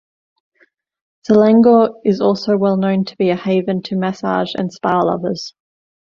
Selangor 1.29 1.93
is 2.03 2.21
also 2.21 2.57
well 2.57 2.75
known 2.75 3.05
to 3.05 3.15
be 3.17 3.29
a 3.29 3.35
haven 3.35 3.83
to 3.83 3.95
massage 3.95 4.51
and 4.57 4.73
spa 4.73 4.99
lovers. 4.99 5.53